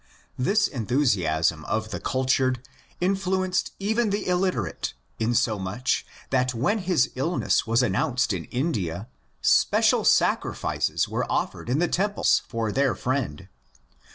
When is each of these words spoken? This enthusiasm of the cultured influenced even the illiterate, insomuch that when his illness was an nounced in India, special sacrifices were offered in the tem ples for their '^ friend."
This 0.39 0.67
enthusiasm 0.67 1.63
of 1.65 1.91
the 1.91 1.99
cultured 1.99 2.67
influenced 2.99 3.73
even 3.77 4.09
the 4.09 4.25
illiterate, 4.27 4.95
insomuch 5.19 6.07
that 6.31 6.55
when 6.55 6.79
his 6.79 7.11
illness 7.13 7.67
was 7.67 7.83
an 7.83 7.93
nounced 7.93 8.35
in 8.35 8.45
India, 8.45 9.09
special 9.43 10.03
sacrifices 10.03 11.07
were 11.07 11.31
offered 11.31 11.69
in 11.69 11.77
the 11.77 11.87
tem 11.87 12.13
ples 12.15 12.41
for 12.47 12.71
their 12.71 12.95
'^ 12.95 12.97
friend." 12.97 13.47